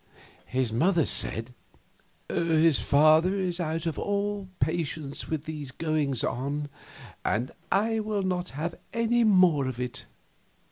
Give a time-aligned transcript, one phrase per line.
[0.47, 1.53] His mother said:
[2.27, 6.69] "His father is out of all patience with these goings on,
[7.23, 10.07] and will not have any more of it.